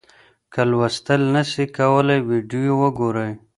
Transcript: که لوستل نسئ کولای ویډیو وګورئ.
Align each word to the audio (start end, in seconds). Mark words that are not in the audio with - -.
که 0.53 0.61
لوستل 0.69 1.21
نسئ 1.33 1.63
کولای 1.77 2.19
ویډیو 2.29 2.71
وګورئ. 2.81 3.31